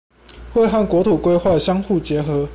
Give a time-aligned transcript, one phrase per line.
[0.51, 2.49] 會和國土規劃相互結合